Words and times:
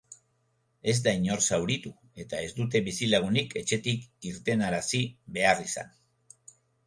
Ez 0.93 0.95
da 1.07 1.11
inor 1.17 1.41
zauritu 1.47 1.91
eta 2.23 2.39
ez 2.45 2.47
dute 2.61 2.81
bizilagunik 2.87 3.55
etxetik 3.61 4.09
irtenarazi 4.33 5.03
behar 5.39 5.63
izan. 5.67 5.93